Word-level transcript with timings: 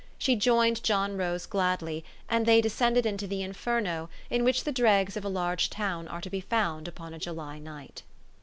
She 0.17 0.35
joined 0.35 0.81
John 0.81 1.15
Eose 1.15 1.47
gladly, 1.47 2.03
and 2.27 2.47
they 2.47 2.59
descended 2.59 3.05
into 3.05 3.27
the 3.27 3.43
Inferno 3.43 4.09
in 4.31 4.43
which 4.43 4.63
the 4.63 4.71
dregs 4.71 5.15
of 5.15 5.23
a 5.23 5.29
large 5.29 5.69
town 5.69 6.07
are 6.07 6.21
to 6.21 6.29
be 6.31 6.41
found 6.41 6.87
upon 6.87 7.13
a 7.13 7.19
July 7.19 7.59
night. 7.59 8.01